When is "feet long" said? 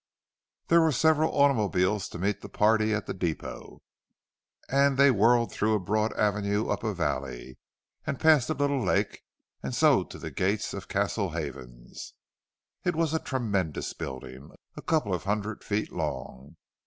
15.63-16.55